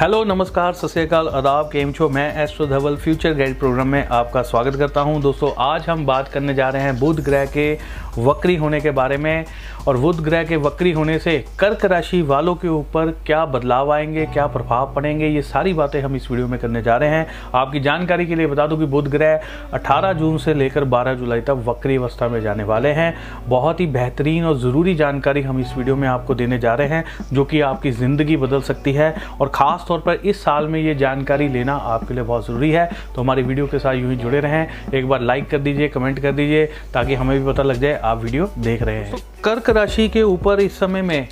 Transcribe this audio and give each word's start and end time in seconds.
Hello, 0.00 0.22
नमस्कार, 0.24 0.72
सत 0.72 0.88
श्रीकाल 0.88 1.28
आदाब, 1.28 1.68
केम 1.68 1.92
छो? 1.92 2.08
मैं 2.08 2.42
astro 2.42 2.66
Dhaval 2.66 2.96
future 2.96 3.32
guide 3.34 3.58
program 3.58 3.88
में 3.88 4.06
आपका 4.06 4.42
स्वागत 4.42 4.76
करता 4.76 5.00
हूँ। 5.00 5.20
दोस्तों, 5.22 5.50
आज 5.58 5.88
हम 5.88 6.04
बात 6.06 6.28
करने 6.28 6.54
जा 6.54 6.68
रहे 6.68 6.82
हैं 6.82 6.98
बुध 6.98 7.20
ग्रह 7.20 7.44
के 7.46 7.74
वक्री 8.18 8.56
होने 8.56 8.80
के 8.80 8.90
बारे 8.90 9.16
में 9.16 9.44
और 9.88 9.96
बुध 9.96 10.20
ग्रह 10.20 10.44
के 10.44 10.56
वक्री 10.56 10.92
होने 10.92 11.18
से 11.18 11.36
कर्क 11.58 11.84
राशि 11.84 12.20
वालों 12.22 12.54
के 12.54 12.68
ऊपर 12.68 13.10
क्या 13.26 13.44
बदलाव 13.46 13.92
आएँगे, 13.92 14.24
क्या 14.26 14.46
प्रभाव 14.46 14.92
पड़ेंगे, 14.94 15.26
ये 15.26 15.42
सारी 15.42 15.72
बातें 15.72 16.00
हम 16.00 16.16
इस 16.16 16.30
वीडियो 16.30 16.48
में 16.48 16.58
करने 16.60 16.82
जा 16.82 16.96
रहे 16.96 17.08
हैं। 17.08 17.26
आपकी 17.54 17.80
जानकारी 17.80 18.26
के 18.26 18.34
लिए 18.34 18.46
बता 18.46 18.66
दूँ 18.66 18.78
कि 18.78 18.86
बुध 18.86 19.08
ग्रह 19.08 19.40
18 19.74 20.12
जून 20.12 20.38
से 20.38 20.54
लेकर 20.54 20.84
12 20.84 21.14
जुलाई 21.14 21.40
तक 21.40 21.62
वक्री 21.66 21.96
अवस्था 21.96 22.28
में 22.28 22.40
जाने 22.40 22.64
वाले 22.64 22.88
हैं। 22.88 23.14
बहुत 23.48 23.80
ही 23.80 23.86
बेहतरीन 23.86 24.44
और 24.44 24.58
ज़रूरी 24.58 24.94
जानकारी 24.94 25.42
हम 25.42 25.60
इस 25.60 25.76
वीडियो 25.76 25.96
में 25.96 26.08
आपको 26.08 26.34
देने 26.34 26.58
जा 26.58 26.74
रहे 26.74 26.88
हैं, 26.88 27.04
जो 27.32 27.44
कि 27.44 27.60
आपकी 27.60 27.90
ज़िंदगी 27.90 28.36
बदल 28.36 28.60
सकती 28.60 28.92
है 28.92 29.14
और 29.40 29.48
ख़ास 29.48 29.84
तौर 29.88 30.00
पर 30.00 30.14
इस 30.14 30.42
साल 30.44 30.66
में 30.68 30.80
ये 30.80 30.94
जानकारी 30.94 31.48
लेना 31.48 31.74
आपके 31.74 32.14
लिए 32.14 32.22
बहुत 32.22 32.46
ज़रूरी 32.46 32.70
है। 32.70 32.88
तो 33.14 33.22
हमारी 33.22 33.42
वीडियो 33.42 33.66
के 33.66 33.78
साथ 33.78 33.94
यूँ 33.94 34.10
ही 34.10 34.16
जुड़े 34.16 34.40
रहें। 34.40 34.92
एक 34.94 35.08
बार 35.08 35.20
लाइक 35.20 35.48
कर 35.50 35.58
दीजिए, 35.58 35.88
कमेंट 35.88 36.18
कर 36.18 36.32
दीजिए, 36.32 36.66
ताकि 36.94 37.14
हमें 37.14 37.38
भी 37.38 37.52
पता 37.52 37.62
लग 37.62 37.76
जाए 37.76 37.97
आप 37.98 38.22
वीडियो 38.22 38.50
देख 38.58 38.82
रहे 38.82 39.04
हैं। 39.04 39.18
कर्क 39.44 39.70
राशि 39.70 40.08
के 40.08 40.22
ऊपर 40.22 40.60
इस 40.60 40.78
समय 40.78 41.02
में 41.02 41.28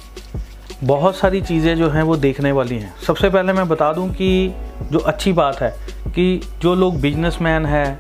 बहुत 0.85 1.17
सारी 1.17 1.41
चीज़ें 1.43 1.77
जो 1.77 1.89
हैं 1.91 2.03
वो 2.03 2.17
देखने 2.17 2.53
वाली 2.53 2.79
हैं। 2.79 2.95
सबसे 3.07 3.31
पहले 3.31 3.53
मैं 3.53 3.69
बता 3.69 3.93
दूँ 3.93 4.09
कि 4.11 4.55
जो 4.93 4.99
अच्छी 4.99 5.33
बात 5.33 5.61
है 5.61 5.71
कि 6.07 6.41
जो 6.61 6.75
लोग 6.75 7.01
बिजनेसमैन 7.01 7.67
हैं, 7.67 7.99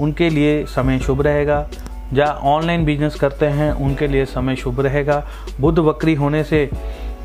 उनके 0.00 0.30
लिए 0.30 0.64
समय 0.66 0.98
शुभ 0.98 1.22
रहेगा। 1.22 1.68
या 2.14 2.26
ऑनलाइन 2.26 2.84
बिज़नेस 2.84 3.14
करते 3.14 3.46
हैं, 3.46 3.72
उनके 3.72 4.06
लिए 4.06 4.24
समय 4.24 4.56
शुभ 4.56 4.80
रहेगा। 4.80 5.22
बुध 5.60 5.78
वक्री 5.78 6.14
होने 6.14 6.44
से 6.44 6.68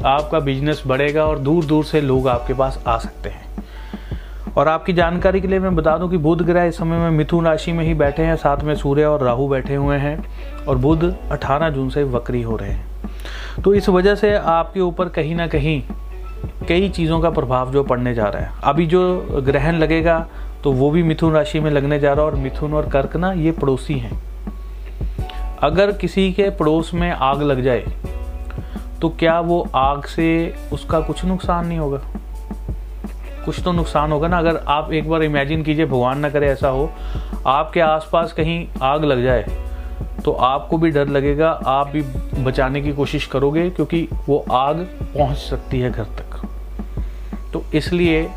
आपका 0.06 0.40
बिज़नेस 0.40 0.84
बढ़ेगा 0.88 1.26
और 1.26 1.40
दूर 1.40 1.66
दूर 1.66 1.86
से 1.86 2.02
लोग 2.02 2.28
आपके 2.28 2.54
पास 2.54 2.84
आ 2.88 2.98
सकते 2.98 3.30
हैं। 3.30 3.43
और 4.58 4.68
आपकी 4.68 4.94
जानकारी 4.94 5.42
के 5.42 5.48
लिए 5.48 5.60
मैं 5.60 5.76
बता 5.76 5.98
दूँ 5.98 6.10
कि 6.10 6.18
बुध 6.18 6.42
ग्रह 6.42 6.64
इस 6.64 6.78
समय 6.78 6.98
में 6.98 7.10
मिथुन 7.10 7.46
राशि 7.46 7.72
में 7.72 7.84
ही 7.86 7.94
बैठे 7.94 8.24
हैं। 8.24 8.36
साथ 8.36 8.64
में 8.64 8.74
सूर्य 8.76 9.06
और 9.06 9.24
राहु 9.24 9.48
बैठे 9.48 9.76
हुए 9.76 9.98
हैं 9.98 10.66
और 10.66 10.78
बुध 10.78 11.04
18 11.32 11.70
जून 11.70 11.90
से 11.90 12.04
वक्री 12.04 12.42
हो 12.42 12.56
रहे 12.56 12.72
हैं। 12.72 13.64
तो 13.64 13.74
इस 13.74 13.90
वजह 13.90 14.16
से 14.16 14.34
आपके 14.36 14.80
ऊपर 14.80 15.10
कहीं 15.10 15.36
ना 15.36 15.48
कहीं 15.48 15.82
कई 16.70 16.90
चीज़ों 16.90 17.20
का 17.20 17.30
प्रभाव 17.30 17.72
जो 17.72 17.84
पड़ने 17.84 18.14
जा 18.14 18.26
रहा 18.26 18.44
है। 18.44 18.62
अभी 18.64 18.86
जो 18.86 19.02
ग्रहण 19.46 19.76
लगेगा 19.76 20.28
तो 20.64 20.72
वो 20.72 20.92
भी 20.92 21.04
मिथुन 21.04 21.34
राशि 21.34 21.60
में 21.60 21.72
लगने 21.72 22.00
जा 22.00 22.14
रहा 22.14 22.26
है 22.26 22.32
और 22.32 22.38
मिथुन 22.38 22.74
और 22.74 22.90
कर्क 22.90 23.16
ना 23.16 23.32
ये 23.34 23.52
पड़ोसी 23.52 23.94
हैं। 23.94 24.22
अगर 25.64 25.92
किसी 25.92 26.32
के 26.34 26.50
पड़ोस 26.50 26.94
में 26.94 27.12
आग 27.12 27.42
लग 27.42 27.62
जाए 27.62 27.86
तो 29.02 29.10
क्या 29.10 29.40
वो 29.40 29.68
आग 29.76 30.04
से 30.06 30.56
उसका 30.74 31.00
कुछ 31.00 31.26
नुकसान 31.26 31.68
नहीं 31.68 31.80
होगा? 31.80 32.02
कुछ 33.46 33.62
तो 33.64 33.72
नुकसान 33.72 34.12
होगा 34.12 34.28
ना। 34.28 34.38
अगर 34.38 34.58
आप 34.68 34.92
एक 34.94 35.10
बार 35.10 35.24
इमेजिन 35.24 35.64
कीजिए, 35.64 35.86
भगवान 35.86 36.20
ना 36.20 36.30
करे 36.30 36.48
ऐसा 36.48 36.68
हो, 36.68 36.90
आपके 37.48 37.80
आसपास 37.82 38.34
कहीं 38.34 38.68
आग 38.82 39.04
लग 39.04 39.24
जाए 39.24 39.46
तो 40.26 40.32
आपको 40.32 40.78
भी 40.78 40.90
डर 40.92 41.08
लगेगा, 41.08 41.50
आप 41.50 41.88
भी 41.88 42.02
बचाने 42.44 42.82
की 42.82 42.92
कोशिश 42.92 43.26
करोगे, 43.28 43.70
क्योंकि 43.70 44.08
वो 44.28 44.38
आग 44.52 44.78
पहुँच 45.04 45.38
सकती 45.38 45.80
है 45.80 45.92
घर 45.92 46.04
तक। 46.04 46.42
तो 47.54 47.64
इसलिए 47.74 48.30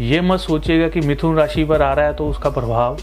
ये 0.00 0.20
मत 0.20 0.40
सोचिएगा 0.40 0.88
कि 0.88 1.00
मिथुन 1.00 1.36
राशि 1.36 1.64
पर 1.64 1.82
आ 1.82 1.92
रहा 1.92 2.06
है 2.06 2.14
तो 2.14 2.28
उसका 2.28 2.50
प्रभाव 2.50 2.98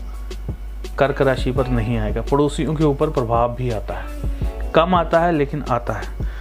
कर्क 0.99 1.21
राशि 1.21 1.51
पर 1.51 1.67
नहीं 1.67 1.97
आएगा। 1.97 2.21
पड़ोसियों 2.21 2.75
के 2.75 2.83
ऊपर 2.83 3.09
प्रभाव 3.09 3.55
भी 3.55 3.69
आता 3.71 3.93
है। 3.93 4.71
कम 4.71 4.95
आता 4.95 5.19
है, 5.19 5.31
लेकिन 5.31 5.63
आता 5.69 5.93
है। 5.93 6.31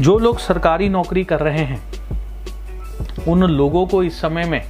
जो 0.00 0.18
लोग 0.18 0.38
सरकारी 0.38 0.88
नौकरी 0.88 1.24
कर 1.24 1.40
रहे 1.40 1.64
हैं 1.64 1.80
उन 3.28 3.44
लोगों 3.44 3.86
को 3.86 4.02
इस 4.02 4.20
समय 4.20 4.44
में 4.44 4.62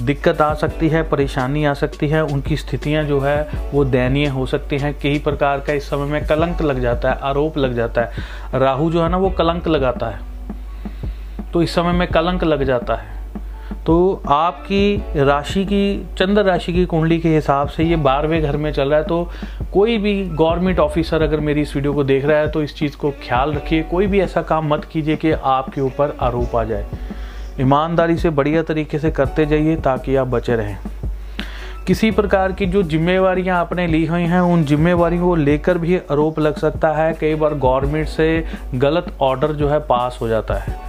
दिक्कत 0.00 0.40
आ 0.40 0.52
सकती 0.54 0.88
है, 0.88 1.02
परेशानी 1.02 1.64
आ 1.64 1.72
सकती 1.74 2.08
है, 2.08 2.22
उनकी 2.24 2.56
स्थितियाँ 2.56 3.04
जो 3.04 3.20
है 3.20 3.48
वो 3.72 3.84
दयनीय 3.84 4.26
हो 4.26 4.46
सकती 4.46 4.78
हैं। 4.78 4.94
कई 5.00 5.18
प्रकार 5.18 5.60
का 5.60 5.72
इस 5.72 5.88
समय 5.90 6.06
में 6.06 6.26
कलंक 6.26 6.62
लग 6.62 6.80
जाता 6.80 7.10
है, 7.10 7.18
आरोप 7.20 7.58
लग 7.58 7.74
जाता 7.74 8.00
है। 8.00 8.58
राहु 8.60 8.90
जो 8.90 9.02
है 9.02 9.08
ना 9.08 9.16
वो 9.16 9.30
कलंक 9.30 9.68
लगाता 9.68 10.06
है। 10.06 11.50
तो 11.52 11.62
इस 11.62 11.74
समय 11.74 11.92
में 11.92 12.06
कलंक 12.08 12.44
लग 12.44 12.64
जाता 12.64 12.94
है। 12.94 13.10
तो 13.84 14.22
आपकी 14.28 15.02
राशि 15.16 15.64
की, 15.64 16.06
चंद्र 16.18 16.42
राशि 16.42 16.72
की 16.72 16.84
कुंडली 16.84 17.18
के 17.18 17.28
हिसाब 17.28 17.68
से 17.68 17.84
ये 17.84 17.96
बारहवें 17.96 18.42
घर 18.42 18.56
में 18.56 18.72
चल 18.72 18.88
रहा 18.88 18.98
है 18.98 19.04
तो 19.06 19.28
कोई 19.72 19.96
भी 19.98 20.22
गवर्नमेंट 20.24 20.78
ऑफिसर 20.78 21.22
अगर 21.22 21.40
मेरी 21.40 21.60
इस 21.60 21.74
वीडियो 21.76 21.92
को 21.92 22.04
देख 22.04 22.24
रहा 22.24 22.38
है 22.38 22.50
तो 22.50 22.62
इस 22.62 22.76
चीज़ 22.76 22.96
को 22.96 23.10
ख्याल 23.26 23.54
रखिए। 23.54 23.82
कोई 23.82 24.06
भी 24.06 24.20
ऐसा 24.20 24.42
काम 24.42 24.68
मत 24.68 24.84
कीजिए 24.84 25.16
कि 25.16 25.32
आपके 25.32 25.80
ऊपर 25.80 26.16
आरोप 26.20 26.56
आ 26.56 26.64
जाए। 26.64 26.86
ईमानदारी 27.60 28.16
से 28.16 28.30
बढ़िया 28.30 28.62
तरीके 28.62 28.98
से 28.98 29.10
करते 29.10 29.46
जाइए 29.46 29.76
ताकि 29.76 30.16
आप 30.16 30.26
बचे 30.26 30.56
रहें। 30.56 30.78
किसी 31.86 32.10
प्रकार 32.10 32.52
की 32.52 32.66
जो 32.66 32.82
जिम्मेवारियाँ 32.82 33.58
आपने 33.58 33.86
ली 33.86 34.06
हुई 34.06 34.22
हैं, 34.22 34.40
उन 34.40 34.64
जिम्मेवारियों 34.64 35.28
को 35.28 35.34
लेकर 35.34 35.78
भी 35.78 35.96
आरोप 35.96 36.38
लग 36.38 36.56
सकता 36.56 36.92
है, 36.92 37.12
कई 37.12 37.34
बार 37.34 37.54
गवर्नमेंट 37.54 38.08
से 38.08 38.44
गलत 38.74 39.12
ऑर्डर 39.20 39.52
जो 39.52 39.68
है 39.68 39.78
पास 39.78 40.18
हो 40.20 40.28
जाता 40.28 40.54
है। 40.54 40.80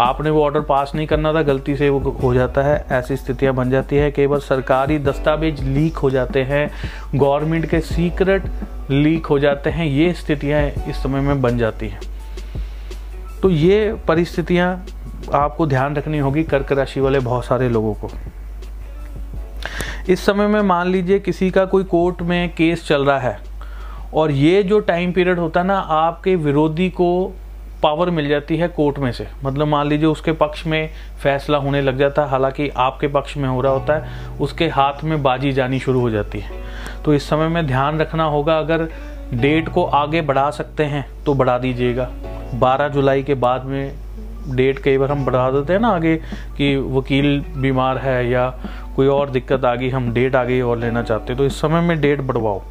आपने 0.00 0.30
वो 0.30 0.44
ऑर्डर 0.44 0.60
पास 0.60 0.92
नहीं 0.94 1.06
करना 1.06 1.32
था, 1.34 1.42
गलती 1.42 1.76
से 1.76 1.88
वो 1.88 2.10
हो 2.22 2.34
जाता 2.34 2.62
है, 2.62 2.86
ऐसी 2.92 3.16
स्थितियाँ 3.16 3.54
बन 3.54 3.70
जाती 3.70 3.96
है। 3.96 4.10
कई 4.10 4.26
बार 4.26 4.38
सरकारी 4.38 4.98
दस्तावेज़ 4.98 5.62
लीक 5.62 5.96
हो 5.96 6.10
जाते 6.10 6.42
हैं, 6.42 6.70
गवर्नमेंट 7.14 7.66
के 7.66 7.80
सीक्रेट 7.80 8.42
लीक 8.90 9.26
हो 9.26 9.38
जाते 9.38 9.70
हैं, 9.70 9.86
ये 9.86 10.12
स्थितियाँ 10.12 10.62
इस 10.62 11.02
समय 11.02 11.20
में 11.20 11.42
बन 11.42 11.58
जाती 11.58 11.88
हैं। 11.88 12.00
तो 13.42 13.50
ये 13.50 13.96
परिस्थितियाँ 14.08 14.86
आपको 15.28 15.66
ध्यान 15.66 15.96
रखनी 15.96 16.18
होगी, 16.18 16.42
कर्क 16.44 16.72
राशि 16.72 17.00
वाले 17.00 17.20
बहुत 17.20 17.44
सारे 17.44 17.68
लोगों 17.68 17.94
को। 17.94 18.10
इस 20.08 20.24
समय 20.26 20.46
में 20.46 20.60
मान 20.62 20.88
लीजिए 20.88 21.18
किसी 21.18 21.50
का 21.50 21.64
कोई 21.64 21.84
कोर्ट 21.84 22.22
में 22.22 22.48
केस 22.54 22.86
चल 22.86 23.04
रहा 23.04 23.18
है, 23.18 23.38
और 24.14 24.30
ये 24.30 24.62
जो 24.62 24.78
टाइम 24.80 25.12
पीरियड 25.12 25.38
होता 25.38 25.60
है 25.60 25.66
ना, 25.66 25.78
आपके 25.78 26.36
विरोधी 26.36 26.88
को 26.90 27.34
पावर 27.82 28.10
मिल 28.10 28.28
जाती 28.28 28.56
है 28.56 28.68
कोर्ट 28.68 28.98
में 28.98 29.10
से। 29.12 29.26
मतलब 29.44 29.66
मान 29.66 29.88
लीजिए 29.88 30.06
उसके 30.06 30.32
पक्ष 30.32 30.66
में 30.66 30.90
फैसला 31.22 31.58
होने 31.58 31.82
लग 31.82 31.98
जाता 31.98 32.22
है, 32.22 32.28
हालाँकि 32.28 32.68
आपके 32.68 33.08
पक्ष 33.08 33.36
में 33.36 33.48
हो 33.48 33.60
रहा 33.60 33.72
होता 33.72 33.94
है, 33.94 34.36
उसके 34.40 34.68
हाथ 34.68 35.04
में 35.04 35.22
बाजी 35.22 35.52
जानी 35.52 35.78
शुरू 35.78 36.00
हो 36.00 36.10
जाती 36.10 36.40
है। 36.40 36.50
तो 37.04 37.14
इस 37.14 37.28
समय 37.28 37.48
में 37.48 37.66
ध्यान 37.66 37.98
रखना 37.98 38.24
होगा, 38.24 38.58
अगर 38.58 38.88
डेट 39.34 39.68
को 39.68 39.84
आगे 39.84 40.20
बढ़ा 40.22 40.50
सकते 40.50 40.84
हैं 40.84 41.06
तो 41.26 41.34
बढ़ा 41.34 41.58
दीजिएगा। 41.58 42.10
12 42.54 42.88
जुलाई 42.88 43.22
के 43.22 43.34
बाद 43.34 43.64
में 43.64 43.92
डेट 44.48 44.78
कई 44.78 44.98
बार 44.98 45.10
हम 45.10 45.24
बढ़ा 45.24 45.50
देते 45.50 45.72
हैं 45.72 45.80
ना 45.80 45.88
आगे 45.88 46.16
कि 46.56 46.74
वकील 46.90 47.38
बीमार 47.56 47.98
है 47.98 48.30
या 48.30 48.48
कोई 48.96 49.06
और 49.08 49.30
दिक्कत 49.30 49.64
आ 49.64 49.74
गई, 49.74 49.88
हम 49.90 50.12
डेट 50.12 50.36
आगे 50.36 50.60
और 50.62 50.78
लेना 50.78 51.02
चाहते 51.02 51.32
हैं। 51.32 51.36
तो 51.38 51.46
इस 51.46 51.60
समय 51.60 51.80
में 51.80 52.00
डेट 52.00 52.20
बढ़वाओ। 52.22 52.62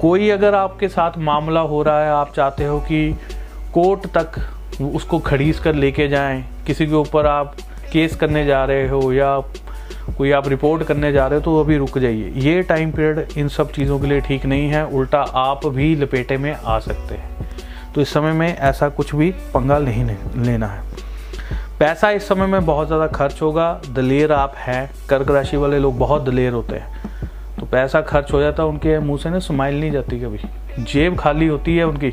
कोई 0.00 0.28
अगर 0.30 0.54
आपके 0.54 0.88
साथ 0.88 1.18
मामला 1.18 1.60
हो 1.62 1.82
रहा 1.82 2.00
है, 2.00 2.10
आप 2.10 2.32
चाहते 2.34 2.64
हो 2.64 2.78
कि 2.80 3.12
कोर्ट 3.74 4.06
तक 4.16 4.40
उसको 4.84 5.18
खड़ीस 5.20 5.60
कर 5.60 5.74
लेके 5.74 6.08
जाएँ, 6.08 6.44
किसी 6.66 6.86
के 6.86 6.94
ऊपर 6.94 7.26
आप 7.26 7.56
केस 7.92 8.16
करने 8.16 8.44
जा 8.46 8.64
रहे 8.64 8.88
हो 8.88 9.12
या 9.12 9.38
कोई 10.16 10.30
आप 10.32 10.48
रिपोर्ट 10.48 10.82
करने 10.82 11.12
जा 11.12 11.26
रहे 11.26 11.38
हो 11.38 11.44
तो 11.44 11.60
अभी 11.60 11.76
रुक 11.78 11.98
जाइए। 11.98 12.32
ये 12.38 12.62
टाइम 12.62 12.90
पीरियड 12.90 13.38
इन 13.38 13.48
सब 13.48 13.70
चीज़ों 13.72 13.98
के 14.00 14.06
लिए 14.06 14.20
ठीक 14.20 14.44
नहीं 14.46 14.68
है, 14.68 14.84
उल्टा 14.88 15.20
आप 15.36 15.66
भी 15.66 15.94
लपेटे 15.96 16.36
में 16.36 16.52
आ 16.54 16.78
सकते 16.78 17.14
हैं। 17.14 17.34
तो 17.96 18.02
इस 18.02 18.12
समय 18.12 18.32
में 18.32 18.46
ऐसा 18.48 18.88
कुछ 18.88 19.14
भी 19.14 19.30
पंगा 19.54 19.78
नहीं 19.78 20.04
लेना 20.36 20.66
है। 20.66 20.82
पैसा 21.78 22.10
इस 22.10 22.28
समय 22.28 22.46
में 22.46 22.64
बहुत 22.66 22.86
ज़्यादा 22.86 23.06
खर्च 23.06 23.40
होगा। 23.42 23.72
दलेर 23.90 24.32
आप 24.32 24.54
हैं। 24.56 24.90
कर्क 25.08 25.30
राशि 25.30 25.56
वाले 25.56 25.78
लोग 25.78 25.98
बहुत 25.98 26.24
दलेर 26.24 26.52
होते 26.52 26.76
हैं। 26.76 27.20
तो 27.60 27.66
पैसा 27.66 28.00
खर्च 28.00 28.32
हो 28.32 28.40
जाता 28.40 28.62
है, 28.62 28.68
उनके 28.68 28.98
मुँह 28.98 29.18
से 29.18 29.30
ना 29.30 29.38
स्माइल 29.38 29.80
नहीं 29.80 29.90
जाती 29.90 30.20
कभी। 30.20 30.84
जेब 30.84 31.16
खाली 31.18 31.46
होती 31.46 31.76
है 31.76 31.84
उनकी। 31.84 32.12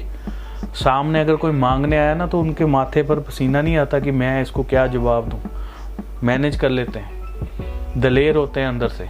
सामने 0.76 1.22
अगर 1.22 1.36
कोई 1.36 1.52
मांगने 1.52 1.98
आया 1.98 2.14
ना 2.16 2.28
तो 2.28 2.40
उनके 2.40 2.66
माथे 2.66 3.04
पर 3.04 3.20
पसीना 3.20 3.62
नहीं 3.62 3.78
आता 3.78 4.00
कि 4.00 4.12
मैं 4.12 4.42
इसको 4.42 4.64
क्या 4.64 4.88
जवाब 4.88 5.30
दूँ। 5.30 5.42
मैनेज 6.24 6.56
कर 6.56 6.70
लेते 6.70 7.00
हैं। 7.00 8.02
दलेर 8.02 8.36
होते 8.36 8.60
हैं 8.60 8.68
अंदर 8.68 8.88
से। 8.88 9.10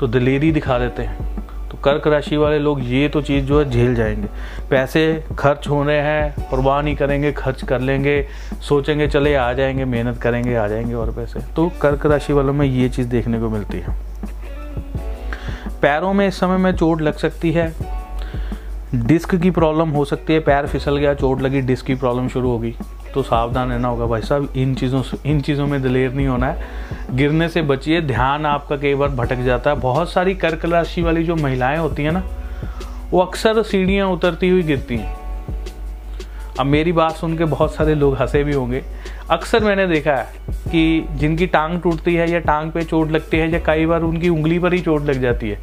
तो 0.00 0.06
दलेरी 0.06 0.52
दिखा 0.52 0.78
देते 0.78 1.02
हैं। 1.02 1.33
कर्क 1.84 2.06
राशि 2.06 2.36
वाले 2.36 2.58
लोग, 2.58 2.80
ये 2.82 3.08
तो 3.08 3.22
चीज़ 3.22 3.44
जो 3.44 3.58
है 3.58 3.70
झेल 3.70 3.94
जाएँगे। 3.94 4.28
पैसे 4.70 5.24
खर्च 5.38 5.68
हो 5.68 5.84
रहे 5.84 5.98
हैं 5.98 6.48
परवाह 6.50 6.82
नहीं 6.82 6.96
करेंगे, 6.96 7.32
खर्च 7.32 7.62
कर 7.62 7.80
लेंगे, 7.80 8.26
सोचेंगे, 8.68 9.08
चले, 9.08 9.34
आ 9.34 9.52
जाएँगे, 9.52 9.84
मेहनत 9.84 10.16
करेंगे, 10.16 10.54
आ 10.54 10.68
जाएँगे 10.68 10.94
और 10.94 11.10
पैसे। 11.10 11.40
तो 11.56 11.72
कर्क 11.82 12.06
राशि 12.06 12.32
वालों 12.32 12.52
में 12.52 12.66
ये 12.66 12.88
चीज़ 12.88 13.08
देखने 13.08 13.40
को 13.40 13.48
मिलती 13.48 13.78
है। 13.78 13.96
पैरों 15.82 16.12
में 16.12 16.28
इस 16.28 16.40
समय 16.40 16.56
में 16.56 16.76
चोट 16.76 17.02
लग 17.02 17.14
सकती 17.14 17.52
है। 17.52 17.74
डिस्क 18.94 19.34
की 19.34 19.50
प्रॉब्लम 19.50 19.88
हो 19.88 20.04
सकती 20.04 20.32
है, 20.32 20.40
पैर 20.40 20.66
फिसल 20.66 20.96
गया, 20.96 21.14
चोट 21.14 21.42
लगी, 21.42 21.60
डिस्क 21.60 21.86
की 21.86 21.94
प्रॉब्लम 21.94 22.28
शुरू 22.28 22.50
होगी। 22.50 22.74
तो 23.14 23.22
सावधान 23.22 23.70
रहना 23.70 23.88
होगा 23.88 24.06
भाई 24.06 24.20
साहब। 24.20 24.52
इन 24.56 24.74
चीज़ों 24.74 25.02
से 25.02 25.16
इन 25.30 25.40
चीज़ों 25.40 25.66
में 25.66 25.80
दलेर 25.82 26.12
नहीं 26.12 26.26
होना 26.26 26.46
है। 26.46 27.16
गिरने 27.16 27.48
से 27.48 27.62
बचिए। 27.62 28.00
ध्यान 28.00 28.46
आपका 28.46 28.76
कई 28.76 28.94
बार 28.94 29.08
भटक 29.08 29.36
जाता 29.36 29.70
है। 29.70 29.76
बहुत 29.76 30.12
सारी 30.12 30.34
कर्क 30.34 30.64
राशि 30.64 31.02
वाली 31.02 31.24
जो 31.24 31.36
महिलाएँ 31.36 31.78
होती 31.78 32.02
हैं 32.02 32.12
ना, 32.12 32.22
वो 33.10 33.20
अक्सर 33.20 33.62
सीढ़ियाँ 33.62 34.08
उतरती 34.08 34.48
हुई 34.48 34.62
गिरती 34.62 34.96
हैं। 34.96 35.16
अब 36.60 36.66
मेरी 36.66 36.92
बात 36.92 37.12
सुन 37.12 37.36
के 37.38 37.44
बहुत 37.44 37.74
सारे 37.74 37.94
लोग 37.94 38.16
हंसे 38.16 38.42
भी 38.44 38.52
होंगे। 38.52 38.82
अक्सर 39.30 39.64
मैंने 39.64 39.86
देखा 39.86 40.14
है 40.14 40.26
कि 40.70 41.06
जिनकी 41.10 41.46
टांग 41.46 41.80
टूटती 41.80 42.14
है 42.14 42.30
या 42.30 42.38
टांग 42.38 42.70
पे 42.72 42.82
चोट 42.82 43.10
लगती 43.10 43.36
है 43.36 43.50
या 43.52 43.58
कई 43.58 43.86
बार 43.86 44.02
उनकी 44.02 44.28
उंगली 44.28 44.58
पर 44.58 44.72
ही 44.72 44.80
चोट 44.80 45.02
लग 45.02 45.20
जाती 45.22 45.48
है 45.48 45.58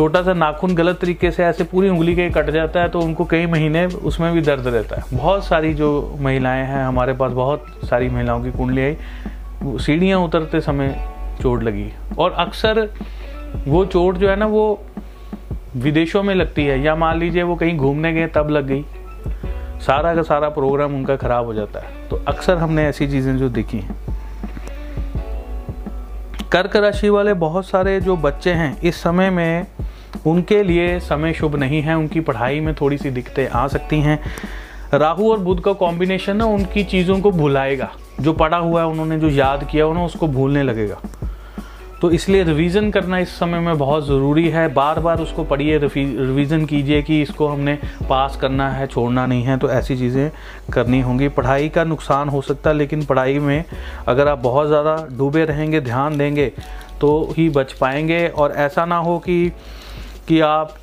छोटा 0.00 0.22
सा 0.22 0.32
नाखून 0.32 0.74
गलत 0.74 0.98
तरीके 1.00 1.30
से 1.30 1.44
ऐसे 1.44 1.64
पूरी 1.64 1.88
उंगली 1.88 2.14
के 2.16 2.28
कट 2.30 2.50
जाता 2.50 2.80
है 2.80 2.88
तो 2.88 3.00
उनको 3.00 3.24
कई 3.24 3.46
महीने 3.46 3.84
उसमें 3.86 4.32
भी 4.34 4.40
दर्द 4.40 4.66
रहता 4.66 4.96
है। 4.96 5.02
बहुत 5.14 5.44
सारी 5.44 5.72
जो 5.74 6.16
महिलाएँ 6.20 6.64
हैं 6.66 6.84
हमारे 6.84 7.12
पास, 7.12 7.32
बहुत 7.32 7.64
सारी 7.84 8.08
महिलाओं 8.08 8.42
की 8.42 8.50
कुंडली 8.50 8.82
आई 8.82 8.96
सीढ़ियाँ 9.64 10.20
उतरते 10.20 10.60
समय 10.60 10.88
चोट 11.42 11.62
लगी। 11.62 11.92
और 12.18 12.32
अक्सर 12.32 12.80
वो 13.68 13.84
चोट 13.84 14.16
जो 14.16 14.28
है 14.30 14.36
ना, 14.36 14.46
वो 14.46 14.82
विदेशों 15.76 16.22
में 16.22 16.34
लगती 16.34 16.64
है, 16.64 16.80
या 16.82 16.94
मान 16.94 17.18
लीजिए 17.18 17.42
वो 17.42 17.56
कहीं 17.56 17.76
घूमने 17.76 18.12
गए, 18.12 18.26
तब 18.26 18.50
लग 18.50 18.66
गई। 18.66 18.84
सारा 19.80 20.14
का 20.14 20.22
सारा 20.22 20.48
प्रोग्राम 20.48 20.94
उनका 20.94 21.16
खराब 21.16 21.44
हो 21.44 21.54
जाता 21.54 21.80
है। 21.80 22.08
तो 22.08 22.22
अक्सर 22.28 22.56
हमने 22.56 22.86
ऐसी 22.86 23.08
चीज़ें 23.08 23.36
जो 23.38 23.48
देखी 23.48 23.78
हैं। 23.78 23.96
कर्क 26.52 26.76
राशि 26.76 27.08
वाले 27.08 27.34
बहुत 27.34 27.66
सारे 27.66 28.00
जो 28.00 28.16
बच्चे 28.16 28.52
हैं, 28.52 28.80
इस 28.80 29.02
समय 29.02 29.30
में 29.30 29.66
उनके 30.26 30.62
लिए 30.62 30.98
समय 31.00 31.32
शुभ 31.32 31.56
नहीं 31.56 31.82
है, 31.82 31.96
उनकी 31.96 32.20
पढ़ाई 32.20 32.60
में 32.60 32.74
थोड़ी 32.74 32.98
सी 32.98 33.10
दिक्कतें 33.10 33.48
आ 33.48 33.66
सकती 33.68 34.00
हैं। 34.00 34.18
राहु 34.94 35.30
और 35.30 35.38
बुध 35.38 35.60
का 35.60 35.72
कॉम्बिनेशन 35.74 36.36
ना 36.36 36.44
उनकी 36.46 36.84
चीज़ों 36.84 37.18
को 37.20 37.30
भुलाएगा। 37.30 37.90
जो 38.20 38.32
पढ़ा 38.32 38.56
हुआ 38.56 38.80
है, 38.80 38.86
उन्होंने 38.86 39.18
जो 39.18 39.28
याद 39.28 39.68
किया 39.70 39.86
उन्हें 39.86 40.04
उसको 40.04 40.28
भूलने 40.28 40.62
लगेगा। 40.62 41.00
तो 42.00 42.10
इसलिए 42.10 42.42
रिवीजन 42.44 42.90
करना 42.90 43.18
इस 43.18 43.34
समय 43.38 43.60
में 43.60 43.78
बहुत 43.78 44.06
ज़रूरी 44.06 44.48
है। 44.48 44.66
बार 44.74 44.98
बार 45.00 45.20
उसको 45.20 45.44
पढ़िए 45.44 45.78
रिवीजन 45.78 46.64
कीजिए 46.66 47.00
कि 47.02 47.20
इसको 47.22 47.46
हमने 47.46 47.74
पास 48.08 48.36
करना 48.36 48.68
है, 48.70 48.86
छोड़ना 48.86 49.26
नहीं 49.26 49.42
है 49.42 49.56
तो 49.58 49.70
ऐसी 49.70 49.96
चीज़ें 49.96 50.30
करनी 50.72 51.00
होंगी। 51.00 51.28
पढ़ाई 51.30 51.68
का 51.68 51.84
नुकसान 51.84 52.28
हो 52.28 52.40
सकता 52.42 52.70
है, 52.70 52.76
लेकिन 52.76 53.04
पढ़ाई 53.04 53.38
में 53.38 53.64
अगर 54.08 54.28
आप 54.28 54.38
बहुत 54.38 54.68
ज़्यादा 54.68 54.96
डूबे 55.12 55.44
रहेंगे, 55.44 55.80
ध्यान 55.80 56.16
देंगे 56.18 56.52
तो 57.00 57.34
ही 57.36 57.48
बच 57.50 57.72
पाएँगे। 57.72 58.26
और 58.28 58.52
ऐसा 58.52 58.84
ना 58.84 58.96
हो 58.98 59.18
कि 59.18 59.52
कि 60.30 60.40
आप 60.40 60.74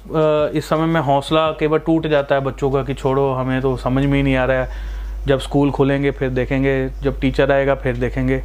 इस 0.55 0.69
समय 0.69 0.85
में 0.85 1.01
हौसला 1.01 1.51
कई 1.51 1.67
बार 1.67 1.79
टूट 1.79 2.07
जाता 2.07 2.35
है 2.35 2.41
बच्चों 2.41 2.71
का 2.71 2.83
कि 2.83 2.93
छोड़ो, 2.93 3.31
हमें 3.33 3.61
तो 3.61 3.75
समझ 3.77 4.05
में 4.05 4.17
ही 4.17 4.23
नहीं 4.23 4.35
आ 4.35 4.45
रहा 4.45 4.63
है। 4.63 5.25
जब 5.27 5.39
स्कूल 5.39 5.71
खुलेंगे, 5.71 6.11
फिर 6.11 6.29
देखेंगे, 6.29 6.89
जब 7.03 7.19
टीचर 7.19 7.51
आएगा, 7.51 7.75
फिर 7.75 7.97
देखेंगे। 7.97 8.41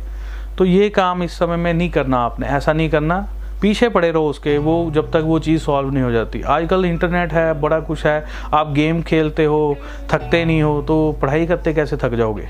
तो 0.59 0.65
ये 0.65 0.89
काम 0.89 1.23
इस 1.23 1.39
समय 1.39 1.57
में 1.57 1.73
नहीं 1.75 1.91
करना 1.91 2.19
आपने, 2.19 2.47
ऐसा 2.47 2.73
नहीं 2.73 2.91
करना। 2.91 3.19
पीछे 3.63 3.89
पड़े 3.89 4.11
रहो 4.11 4.29
उसके, 4.29 4.57
वो 4.59 4.91
जब 4.91 5.11
तक 5.11 5.23
वो 5.25 5.39
चीज़ 5.39 5.63
सॉल्व 5.63 5.91
नहीं 5.91 6.03
हो 6.03 6.11
जाती। 6.11 6.43
आजकल 6.43 6.85
इंटरनेट 6.85 7.33
है, 7.33 7.61
बड़ा 7.61 7.81
कुछ 7.81 8.07
है, 8.07 8.25
आप 8.55 8.73
गेम 8.73 9.03
खेलते 9.03 9.45
हो, 9.45 9.77
थकते 10.13 10.45
नहीं 10.45 10.63
हो 10.63 10.81
तो 10.83 11.19
पढ़ाई 11.23 11.47
करते 11.47 11.75
कैसे 11.75 11.97
थक 11.97 12.15
जाओगे? 12.15 12.47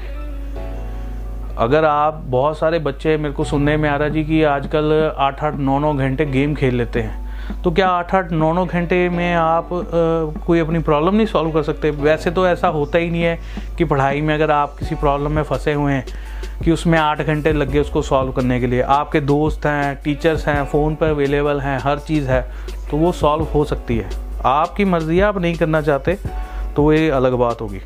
अगर 1.58 1.84
आप, 1.84 2.22
बहुत 2.26 2.58
सारे 2.58 2.78
बच्चे 2.78 3.16
मेरे 3.16 3.34
को 3.34 3.44
सुनने 3.44 3.76
में 3.76 3.88
आ 3.90 3.96
रहा 3.96 4.08
जी 4.08 4.24
कि 4.24 4.42
आजकल 4.42 5.12
आठ 5.16 5.44
आठ, 5.44 5.54
नौ 5.54 5.78
नौ 5.78 5.94
घंटे 5.94 6.26
गेम 6.26 6.54
खेल 6.54 6.74
लेते 6.74 7.00
हैं। 7.00 7.21
तो 7.64 7.70
क्या 7.70 7.88
आठ 7.88 8.14
आठ 8.14 8.30
नौ 8.32 8.52
नौ 8.52 8.64
घंटे 8.66 9.08
में 9.08 9.34
आप 9.34 9.72
आ, 9.72 10.44
कोई 10.46 10.60
अपनी 10.60 10.78
प्रॉब्लम 10.80 11.14
नहीं 11.14 11.26
सॉल्व 11.26 11.50
कर 11.52 11.62
सकते? 11.62 11.90
वैसे 11.90 12.30
तो 12.30 12.46
ऐसा 12.46 12.68
होता 12.68 12.98
ही 12.98 13.10
नहीं 13.10 13.22
है 13.22 13.38
कि 13.78 13.84
पढ़ाई 13.84 14.20
में 14.20 14.34
अगर 14.34 14.50
आप 14.50 14.76
किसी 14.78 14.94
प्रॉब्लम 14.94 15.32
में 15.32 15.42
फंसे 15.42 15.72
हुए 15.72 15.92
हैं 15.92 16.04
कि 16.64 16.72
उसमें 16.72 16.98
आठ 16.98 17.20
घंटे 17.22 17.52
लग 17.52 17.70
गए 17.70 17.78
उसको 17.78 18.02
सॉल्व 18.02 18.32
करने 18.32 18.60
के 18.60 18.66
लिए। 18.66 18.82
आपके 18.82 19.20
दोस्त 19.20 19.66
हैं 19.66 19.94
टीचर्स 20.04 20.46
हैं 20.48 20.64
फ़ोन 20.64 20.94
पर 20.94 21.06
अवेलेबल 21.06 21.60
हैं 21.60 21.78
हर 21.78 21.98
चीज़ 21.98 22.28
है 22.28 22.42
तो 22.90 22.96
वो 22.96 23.12
सॉल्व 23.12 23.44
हो 23.44 23.64
सकती 23.64 23.96
है। 23.98 24.10
आपकी 24.44 24.84
मर्ज़ी 24.84 25.20
आप 25.20 25.38
नहीं 25.38 25.54
करना 25.54 25.80
चाहते 25.80 26.18
तो 26.76 26.92
ये 26.92 27.08
अलग 27.10 27.32
बात 27.34 27.60
होगी। 27.60 27.80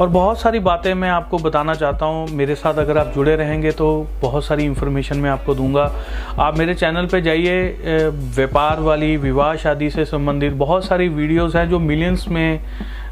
और 0.00 0.08
बहुत 0.08 0.40
सारी 0.40 0.58
बातें 0.58 0.92
मैं 0.94 1.08
आपको 1.08 1.38
बताना 1.38 1.74
चाहता 1.74 2.06
हूँ। 2.06 2.26
मेरे 2.28 2.54
साथ 2.54 2.78
अगर 2.78 2.98
आप 2.98 3.12
जुड़े 3.14 3.34
रहेंगे 3.36 3.70
तो 3.72 3.86
बहुत 4.22 4.44
सारी 4.44 4.64
इन्फॉर्मेशन 4.64 5.16
मैं 5.16 5.30
आपको 5.30 5.54
दूँगा। 5.54 5.90
आप 6.38 6.58
मेरे 6.58 6.74
चैनल 6.74 7.06
पे 7.06 7.20
जाइए 7.22 8.10
व्यापार 8.36 8.80
वाली, 8.80 9.16
विवाह, 9.16 9.54
शादी 9.56 9.90
से 9.90 10.04
संबंधित 10.04 10.52
बहुत 10.54 10.84
सारी 10.84 11.08
वीडियोस 11.10 11.56
हैं 11.56 11.68
जो 11.70 11.78
मिलियंस 11.80 12.26
में 12.28 12.60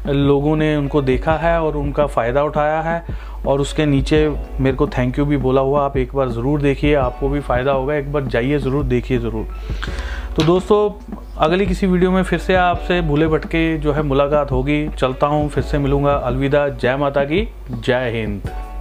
लोगों 0.07 0.55
ने 0.55 0.75
उनको 0.75 1.01
देखा 1.01 1.33
है 1.37 1.59
और 1.61 1.77
उनका 1.77 2.05
फ़ायदा 2.07 2.43
उठाया 2.43 2.81
है। 2.81 3.03
और 3.45 3.61
उसके 3.61 3.85
नीचे 3.85 4.27
मेरे 4.59 4.75
को 4.77 4.87
थैंक 4.87 5.17
यू 5.19 5.25
भी 5.25 5.37
बोला 5.37 5.61
हुआ, 5.61 5.85
आप 5.85 5.97
एक 5.97 6.13
बार 6.15 6.29
ज़रूर 6.29 6.61
देखिए, 6.61 6.93
आपको 6.95 7.29
भी 7.29 7.39
फ़ायदा 7.41 7.71
होगा। 7.71 7.95
एक 7.95 8.11
बार 8.13 8.25
जाइए, 8.25 8.59
ज़रूर 8.59 8.83
देखिए 8.85 9.17
ज़रूर। 9.19 9.47
तो 10.35 10.43
दोस्तों 10.43 10.89
अगली 11.37 11.65
किसी 11.65 11.87
वीडियो 11.87 12.11
में 12.11 12.23
फिर 12.23 12.39
से 12.39 12.55
आपसे 12.55 13.01
भूले 13.01 13.27
भटके 13.27 13.77
जो 13.77 13.93
है 13.93 14.01
मुलाकात 14.01 14.51
होगी। 14.51 14.89
चलता 14.89 15.27
हूँ, 15.27 15.49
फिर 15.49 15.63
से 15.63 15.77
मिलूँगा। 15.77 16.13
अलविदा। 16.13 16.69
जय 16.69 16.95
माता 16.95 17.23
की। 17.23 17.49
जय 17.71 18.09
हिंद। 18.09 18.72